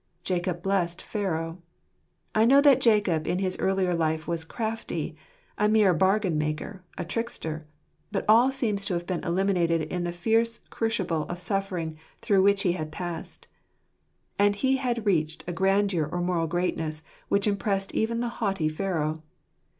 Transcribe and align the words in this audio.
"Jacob 0.23 0.63
blessed 0.63 0.99
Pharaoh." 0.99 1.61
I 2.33 2.43
know 2.43 2.59
that 2.59 2.81
Jacob 2.81 3.27
in 3.27 3.37
his 3.37 3.55
earlier 3.59 3.93
life 3.93 4.27
was 4.27 4.43
crafty, 4.43 5.15
a 5.59 5.69
mere 5.69 5.93
bargain 5.93 6.39
maker, 6.39 6.81
a 6.97 7.05
trickster; 7.05 7.67
but 8.11 8.25
all 8.27 8.49
seems 8.49 8.83
to 8.85 8.95
have 8.95 9.05
been 9.05 9.23
eliminated 9.23 9.83
in 9.93 10.03
the 10.03 10.11
fierce 10.11 10.57
crucible 10.71 11.27
of 11.29 11.37
suffering 11.37 11.99
through 12.19 12.41
which 12.41 12.63
he 12.63 12.71
had 12.71 12.91
passed; 12.91 13.45
and 14.39 14.55
he 14.55 14.77
had 14.77 15.05
reached 15.05 15.43
a 15.45 15.53
grandeur 15.53 16.09
or 16.11 16.19
moral 16.19 16.47
greatness 16.47 17.03
which 17.29 17.45
impressed 17.45 17.93
even 17.93 18.21
the 18.21 18.29
haughty 18.41 18.67
Pharaoh. 18.69 19.21